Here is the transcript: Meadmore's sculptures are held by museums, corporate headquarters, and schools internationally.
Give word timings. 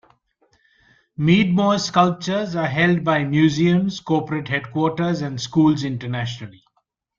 Meadmore's 1.15 1.85
sculptures 1.85 2.55
are 2.55 2.65
held 2.65 3.03
by 3.03 3.23
museums, 3.23 3.99
corporate 3.99 4.47
headquarters, 4.47 5.21
and 5.21 5.39
schools 5.39 5.83
internationally. 5.83 6.63